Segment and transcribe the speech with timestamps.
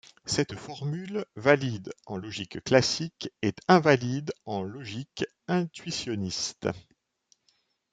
[0.25, 6.65] Cette formule, valide en logique classique, est invalide en logique intuitionniste.